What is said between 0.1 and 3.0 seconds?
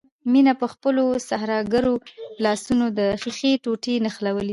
مينه په خپلو سحرګرو لاسونو